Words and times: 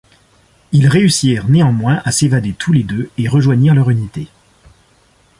Ils 0.71 0.87
réussirent 0.87 1.47
néanmoins 1.47 2.01
à 2.05 2.11
s'évader 2.11 2.53
tous 2.53 2.73
les 2.73 2.81
deux 2.81 3.11
et 3.19 3.27
rejoignirent 3.27 3.75
leur 3.75 3.91
unité. 3.91 4.29